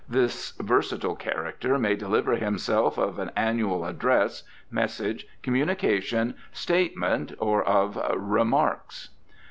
[0.09, 7.97] This versatile character may deliver himself of an Annual Address, Message, Communication, Statement, or of
[8.17, 9.09] "Remarks."